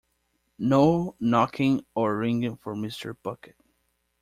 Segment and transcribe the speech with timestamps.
[0.57, 3.15] No knocking or ringing for Mr.
[3.21, 3.55] Bucket.